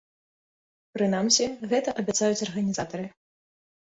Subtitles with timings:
[0.97, 3.05] Прынамсі, гэта абяцаюць арганізатары.